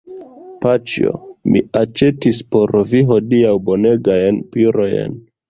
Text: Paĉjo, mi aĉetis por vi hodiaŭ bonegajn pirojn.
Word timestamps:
Paĉjo, 0.61 1.11
mi 1.55 1.61
aĉetis 1.81 2.39
por 2.57 2.75
vi 2.95 3.03
hodiaŭ 3.11 3.53
bonegajn 3.69 4.43
pirojn. 4.57 5.23